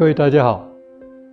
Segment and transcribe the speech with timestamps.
[0.00, 0.66] 各位大家好，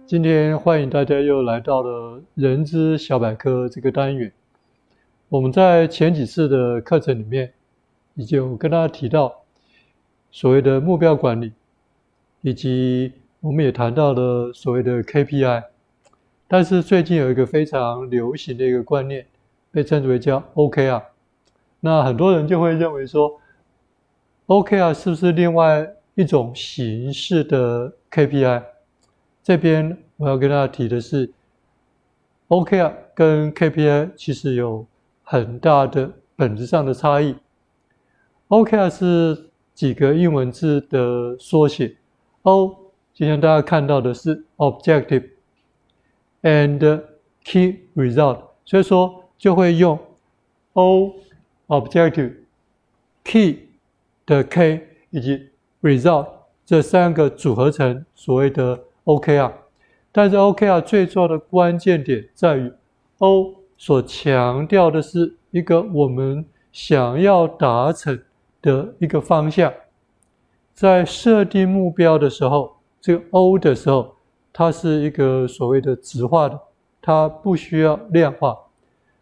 [0.05, 4.30] 今天欢迎大家又来到了人资小百科这个单元。
[5.30, 7.54] 我们在前几次的课程里面，
[8.16, 9.34] 已经跟大家提到
[10.32, 11.54] 所谓的目标管理，
[12.41, 15.63] 以及我们也谈到了所谓的 KPI。
[16.49, 19.26] 但是最近有一个非常流行的一个观念，
[19.72, 21.04] 被称之为叫 OKR。
[21.80, 23.40] 那很多人就会认为说
[24.48, 28.63] ，OKR 是不是另外一种形式的 KPI，
[29.44, 31.31] 这边我要跟大家提的是
[32.48, 34.88] ，OKR 跟 KPI 其实有
[35.22, 37.35] 很大的本质上的差异。
[38.48, 41.95] OKR 是几个英文字的缩写
[42.41, 42.75] ，O
[43.13, 45.30] 就像大家看到的是 Objective
[46.41, 47.03] and
[47.44, 49.99] Key Result，所以说就会用
[50.73, 51.14] O
[51.67, 52.38] Objective
[53.23, 53.67] Key
[54.25, 55.49] 的 K 以及
[55.81, 56.28] Result
[56.66, 59.52] 这三个组合成所谓的 OKR，
[60.11, 62.73] 但是 OKR 最重要的关键点在于
[63.20, 68.20] O 所强调的是一个我们想要达成
[68.61, 69.72] 的一个方向，
[70.73, 74.16] 在设定目标的时候，这个 O 的时候，
[74.52, 76.59] 它是一个所谓的直化的，
[77.02, 78.58] 它不需要量化，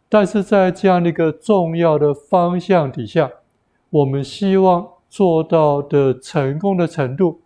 [0.07, 3.29] 但是在这样的一个重要的方向底下，
[3.89, 4.94] 我们希望。
[5.15, 7.39] 做到的成功的程度，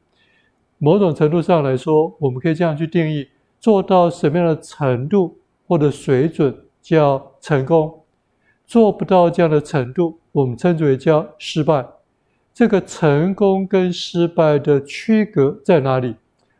[0.79, 3.27] 某种程度上来说，我们可以这样去定义：
[3.59, 8.01] 做到什么样的程度或者水准叫成功，
[8.65, 11.85] 做不到这样的程度，我们称之为叫失败。
[12.55, 16.15] 这个成功跟失败的区隔在哪里？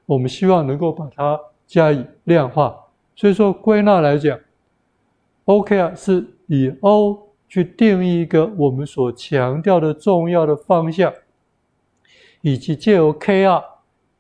[0.05, 2.75] 我们希望能够把它加以量化。
[3.15, 4.39] 所以说，归纳来讲
[5.45, 7.28] ，OKR 是以 O。
[7.50, 11.11] 去定义一个我们所强调的重要的方向，
[12.42, 13.64] 以及借由 KR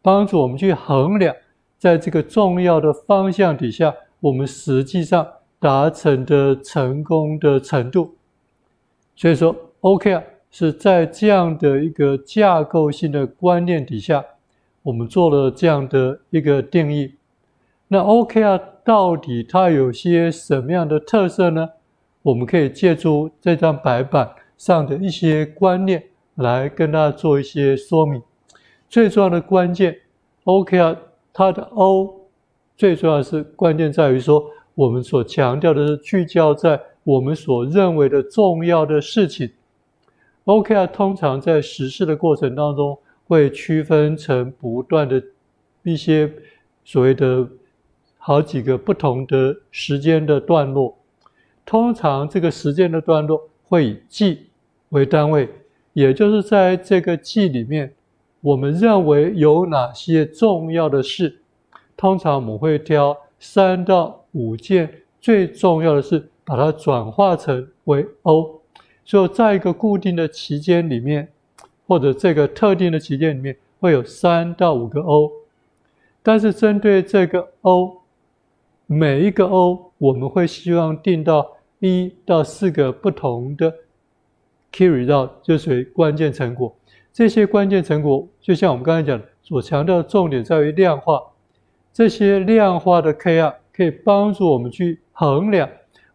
[0.01, 1.35] 帮助我们去衡量，
[1.77, 5.25] 在这个重要的方向底下，我们实际上
[5.59, 8.15] 达成的成功的程度。
[9.15, 14.25] 所以说，OKR 是在这样的一个架构性的观念底下，
[14.81, 17.13] 我们做了这样的一个定义。
[17.89, 21.69] 那 OKR 到底它有些什么样的特色呢？
[22.21, 26.03] 我们可以借助这张白板上的一些观念
[26.35, 28.21] 来跟大家做一些说明。
[28.89, 29.97] 最重要的关键
[30.43, 30.97] ，OKR
[31.31, 32.27] 它的 O
[32.75, 34.43] 最重要的是关键在于说，
[34.75, 39.49] 我们所强调的是聚焦在我们所认为的重要的事情。
[40.45, 42.97] OKR 通常在实施的过程当中
[43.27, 45.23] 会区分成不断的
[45.83, 46.31] 一些
[46.83, 47.47] 所谓的
[48.17, 50.98] 好几个不同的时间的段落。
[51.69, 54.47] 通常这个时间的段落会以季
[54.89, 55.47] 为单位，
[55.93, 57.93] 也就是在这个季里面，
[58.41, 61.37] 我们认为有哪些重要的事，
[61.95, 64.91] 通常我们会挑三到五件
[65.21, 68.61] 最重要的事，把它转化成为 O。
[69.05, 71.27] 所以在一个固定的期间里面，
[71.87, 75.31] 或者这个特定的期间里面，会有三到五个 O。
[76.23, 77.97] 但是针对这个 O，
[78.87, 81.57] 每一个 O，我们会希望定到。
[81.79, 83.73] 一到四个不同的
[84.71, 86.75] key result 就属于关键成果。
[87.11, 91.21] 这些关键成果，就像我们刚才讲的，所强调的重点在于量化。
[91.91, 95.67] 这些量化的 KR 可以帮助我们去衡量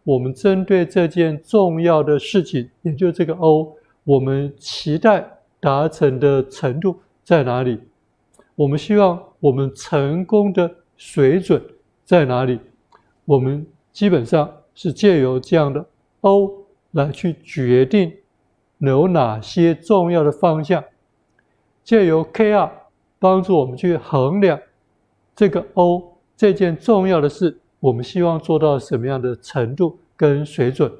[0.03, 5.27] 我们针对这件重要的事情，也就是这个 O，我们期待
[5.59, 7.79] 达成的程度在哪里？
[8.55, 11.61] 我们希望我们成功的水准
[12.05, 12.59] 在哪里？
[13.25, 14.49] 我们基本上。
[14.75, 15.87] 是借由这样的
[16.21, 18.13] O 来去决定
[18.79, 20.83] 有哪些重要的方向，
[21.83, 22.69] 借由 KR
[23.17, 24.59] 帮助我们去衡量
[25.35, 30.91] 这个 O 这件重要的事，我们希望做到什么样的程度跟水准。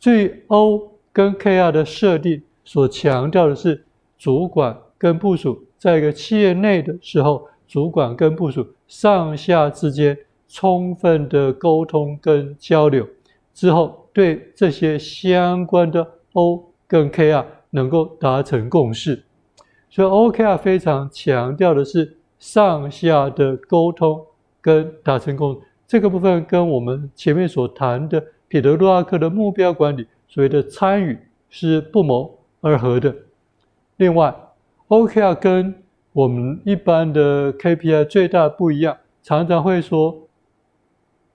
[0.00, 3.84] 至于 O 跟 KR 的设定，所强调的是
[4.18, 10.18] 主管跟部署在一个企业内的时候，主管跟部署上下之间。
[10.54, 13.04] 充分的沟通跟交流
[13.52, 19.24] 之后，对这些相关的 O 跟 KR 能够达成共识。
[19.90, 24.24] 所以 OKR 非常强调的是上下的沟通
[24.60, 25.60] 跟达成共识。
[25.88, 31.18] 这个部分跟我们前面所谈的彼得·洛阿克的目标管理所谓的参与
[31.50, 33.12] 是不谋而合的。
[33.96, 34.32] 另外
[34.86, 40.23] ，OKR 跟我们一般的 KPI 最大不一样，常常会说。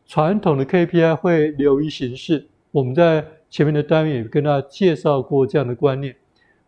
[0.10, 6.16] 传统的 KPI 会流于形式，我们在前面的单元也跟大家介绍过这样的观念。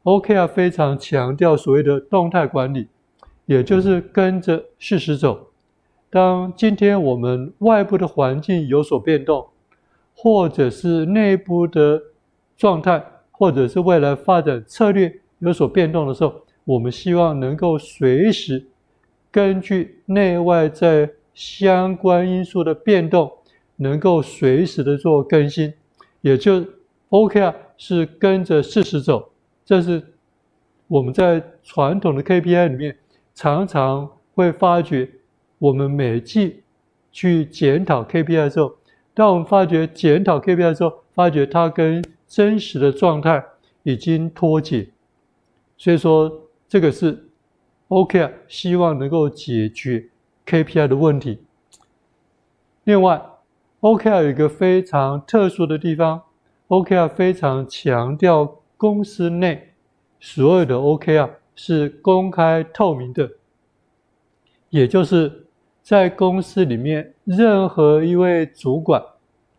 [0.03, 2.87] OKR 非常强调所谓的动态管理，
[3.47, 5.47] 也就是跟着事实走。
[6.11, 9.47] 当今天我们外部的环境有所变动，
[10.15, 11.99] 或者是内部的
[12.55, 18.67] 状态，或者是未来发展策略有所变动的时候，我们希望能够随时
[19.31, 23.31] 根据内外在相关因素的变动，
[23.77, 25.73] 能够随时的做更新，
[26.21, 26.65] 也就
[27.09, 29.31] OKR 是跟着事实走。
[29.65, 30.03] 这是
[30.87, 32.97] 我们在传统的 KPI 里面
[33.33, 35.09] 常常会发觉，
[35.57, 36.63] 我们每季
[37.11, 38.75] 去检讨 KPI 的时候，
[39.13, 43.43] 当我们发觉检讨 KPI 的时候，发觉它跟真实的状态
[43.83, 44.89] 已经脱节，
[45.77, 47.27] 所以说这个是
[47.89, 50.07] OKR 希望能够解决
[50.51, 51.39] KPI 的问题。
[52.83, 53.21] 另外
[53.79, 56.23] ，OKR 有一个非常特殊的地方
[56.67, 58.57] ，OKR 非常强调。
[58.81, 59.75] 公司内
[60.19, 63.29] 所有的 OKR 是公开透明的，
[64.71, 65.45] 也就是
[65.83, 68.99] 在公司里面，任何一位主管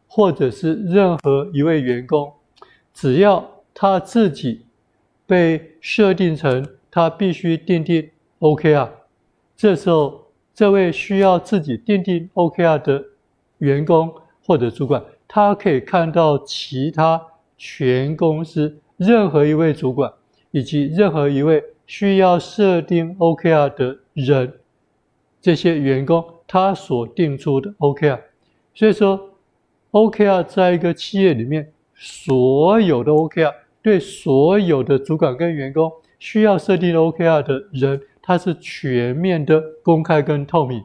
[0.08, 2.32] 或者是任何一位员工，
[2.92, 4.66] 只要他自己
[5.24, 8.10] 被设定成他必须订定
[8.40, 8.90] OKR，
[9.56, 10.21] 这时候
[10.54, 13.04] 这位需要自己订定 OKR 的
[13.58, 14.12] 员工
[14.44, 17.20] 或者主管，他可以看到其他
[17.56, 18.78] 全公司。
[18.98, 20.12] 任何一位主管
[20.52, 24.52] 以及任何一位需要设定 OKR 的人，
[25.40, 28.20] 这些员工他所定出的 OKR，
[28.74, 29.30] 所以说
[29.90, 33.52] OKR 在一个企业里面，所有的 OKR
[33.82, 35.90] 对所有的主管跟员工
[36.20, 40.84] 需要设定 OKR 的人，它是全面的公开跟透明。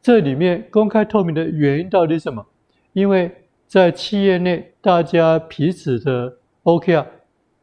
[0.00, 2.46] 这里面公开透明的原因到底是什么？
[2.92, 3.30] 因为
[3.66, 7.04] 在企业内，大家彼此的 OKR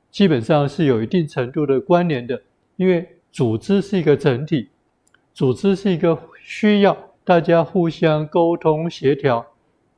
[0.10, 2.42] 基本上是有一定程度的关联的，
[2.76, 4.70] 因为组织是一个整体，
[5.34, 9.46] 组织是一个需要大家互相沟通协调、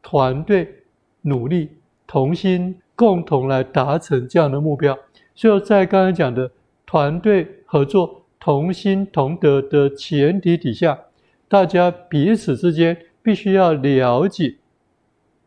[0.02, 0.84] 团队
[1.22, 1.72] 努力、
[2.06, 4.96] 同心共同来达成这样的目标。
[5.34, 6.52] 所以在刚才讲的
[6.86, 11.00] 团队合作、同心同德的前提底下，
[11.48, 14.56] 大家彼此之间必须要了解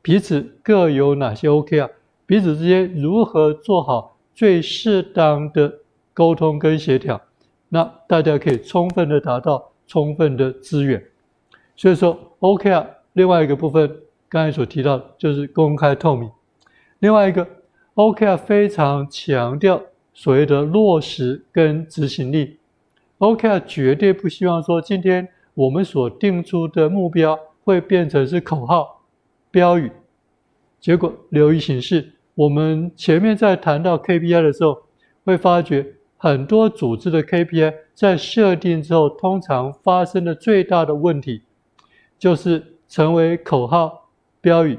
[0.01, 1.91] 彼此各有哪些 OK 啊。
[2.25, 5.81] 彼此之间如何做好最适当的
[6.15, 7.21] 沟通跟协调，
[7.69, 11.05] 那大家可以充分的达到充分的资源。
[11.77, 13.95] 所以说 OK 啊另外一个部分，
[14.27, 16.31] 刚才所提到的就是公开透明。
[17.01, 17.47] 另外一个
[17.93, 19.83] OK 啊非常强调
[20.15, 22.57] 所谓的落实跟执行力。
[23.19, 29.03] OKR 绝对不希望说今天我们所定出的目标会变成是口号、
[29.51, 29.91] 标语，
[30.79, 32.13] 结果流于形式。
[32.35, 34.83] 我们前面在谈到 KPI 的时候，
[35.25, 41.43] 会发觉很多组织的 KPI 在设定之后，通常发生的最大的问题，
[42.19, 44.11] 就是成为口号、
[44.43, 44.79] 标语，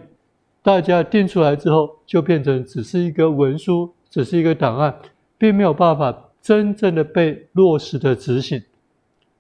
[0.62, 4.96] 大家定出来之后，就变成只是一个文书，只是一个档案，
[5.40, 8.64] 并没有办法真正的被落实的执行。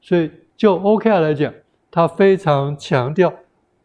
[0.01, 1.53] 所以就 OKR 来讲，
[1.89, 3.33] 它非常强调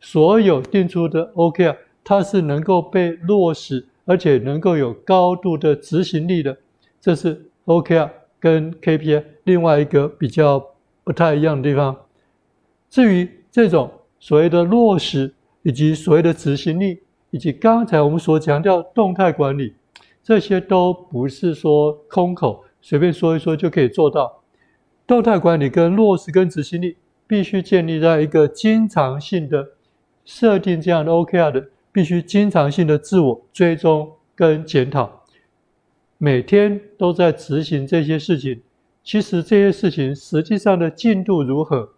[0.00, 3.86] 所有定出的 OKR，它是能够被落实。
[4.04, 6.58] 而且能够有高度的执行力的，
[7.00, 8.10] 这是 OKR
[8.40, 10.60] 跟 KPI 另外一个比较
[11.04, 11.96] 不太一样的地方。
[12.90, 13.88] 至于这种
[14.18, 16.98] 所谓的落实，以及所谓的执行力，
[17.30, 19.72] 以及刚才我们所强调动态管理，
[20.20, 24.42] 这些都不是说空口随便说一说就可以做到。
[25.06, 29.70] 动态管理跟落实跟执行力，必须建立在一个经常性的
[30.26, 31.68] 设定这样的 OKR 的。
[31.94, 35.24] 必须经常性的自我追踪跟检讨，
[36.16, 38.62] 每天都在执行这些事情。
[39.04, 41.90] 其实这些事情实际上的进度如何，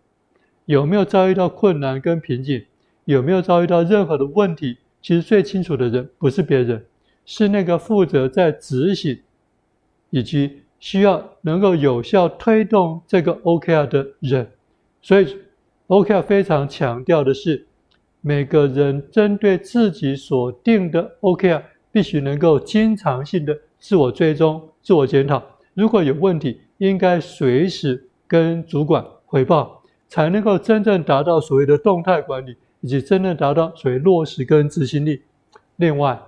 [0.64, 2.64] 有没有遭遇到困难跟瓶颈，
[3.04, 6.84] 有没有遭遇到任何的问题，其实最清楚的人不是别人，
[7.24, 9.20] 是那个负责在执行
[10.10, 14.50] 以及需要能够有效推动这个 OKR 的人。
[15.02, 15.36] 所以
[15.88, 17.66] OKR 非常强调的是。
[18.26, 21.62] 每个人针对自己所定的 OKR，
[21.92, 25.42] 必须能够经常性的自我追踪、自我检讨。
[25.74, 35.20] 如果有问题，应该随时跟主管回报，才能够真正达到所谓的动态管理，以及真正达到所谓落实跟执行力。
[35.76, 36.18] 另外，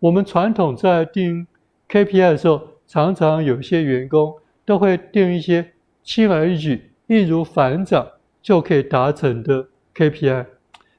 [0.00, 1.46] 我们传统在定
[1.88, 2.60] KPI 的时候，
[2.92, 4.34] 常常有些员工
[4.66, 5.72] 都会定一些
[6.02, 8.06] 轻而易举、易如反掌
[8.42, 10.44] 就可以达成的 KPI。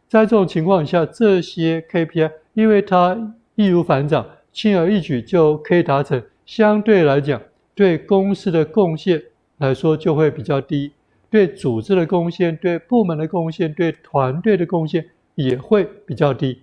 [0.08, 7.40] 在这种情况下，这些 KPI 因为它易如反掌、轻而易举就可以达成，相对来讲，
[7.76, 9.22] 对公司的贡献
[9.60, 10.94] 来说就会比较低，
[11.30, 16.60] 对组织的贡献、对部门的贡献、对团队的贡献也会比较低。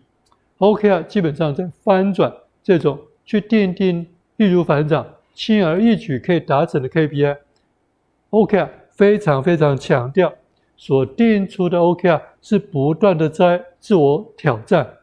[0.59, 2.35] OKR 基本上在翻转
[2.65, 5.07] 这种去奠定易如反掌、
[5.41, 10.35] 轻而易举可以达成的 KPI，OKR 非常非常强调
[10.77, 14.99] 所定出的 OKR 是不断的在自我挑战，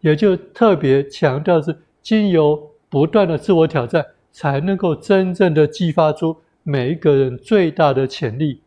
[0.00, 8.62] 也就特别强调是经由不断的自我挑战，才能够真正的激发出每一个人最大的潜力。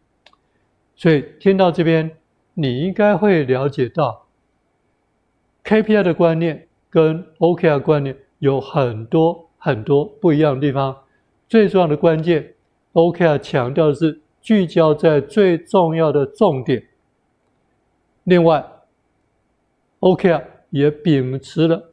[0.96, 2.12] 所以听到这边，
[2.54, 4.28] 你应该会了解到。
[5.64, 10.96] KPI 的观念跟 OKR 观念有很多很多不一样的地方。
[11.48, 12.54] 最重要的关键
[12.94, 16.88] ，OKR 强调的是聚焦在最重要的重点。
[18.24, 18.66] 另外
[20.00, 21.92] ，OKR 也秉持了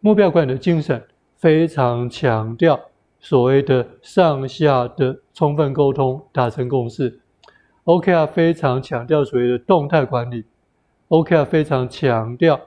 [0.00, 1.02] 目标管理的精神，
[1.36, 2.80] 非常强调
[3.20, 7.20] 所谓的上下的充分沟通，达成共识。
[7.84, 10.44] OKR 非常强调所谓的动态管理
[11.08, 12.60] ，OKR 非常强调。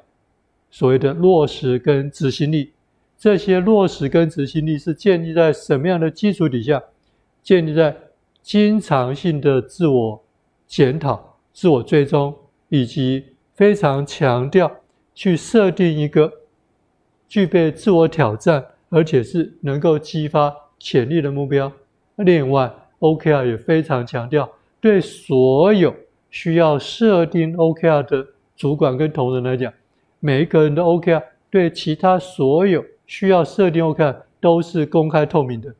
[0.69, 2.73] 所谓的落实跟执行力，
[3.17, 6.83] 这些落实跟执行力是建立在什么样的基础底下？
[7.41, 7.95] 建立在
[8.41, 10.23] 经常性的自我
[10.67, 12.35] 检讨、自我追踪，
[12.69, 14.71] 以及非常强调
[15.13, 16.31] 去设定一个
[17.27, 21.71] 具备自我挑战，而且是能够激发潜力的目标。
[22.17, 25.95] 另外，OKR 也非常强调对所有
[26.29, 29.71] 需要设定 OKR 的主管跟同仁来讲。
[30.19, 35.73] 每一个人的 OKR 对其他所有需要设定 OKR 都是公开透明的。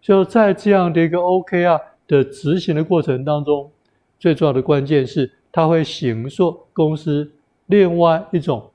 [0.00, 3.70] 就在这样的一个 OKR 的执行的过程当中，
[4.18, 7.30] 最重要的关键是它会形塑公司
[7.66, 8.70] 另外一种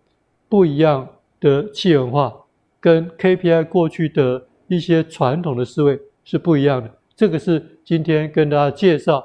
[0.47, 1.07] 不一样
[1.39, 2.33] 的企业文化，
[2.79, 6.91] 跟 KPI 过去的一些传统的思维是不一样的。
[7.15, 9.23] 这个是今天跟大家介绍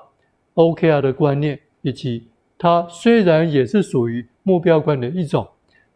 [0.54, 2.26] OKR 的观念，以及
[2.58, 5.46] 它虽然也是属于目标观的一种。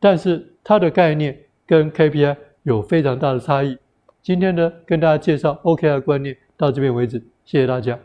[0.01, 1.37] 但是它的概念
[1.69, 3.77] 跟 KPI 有非常大的差异。
[4.23, 7.99] 今天呢，跟大家介绍 OKR 观念到这边为止，谢谢大家。